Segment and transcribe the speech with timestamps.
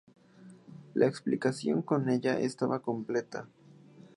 [0.95, 3.47] La expiación con ella estaba completa.